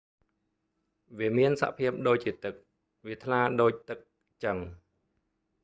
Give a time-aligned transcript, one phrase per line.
[1.17, 2.53] វាមានសភាពដូចជាទឹក
[3.05, 3.99] វាថ្លាដូចទឹក
[4.43, 4.57] ចឹង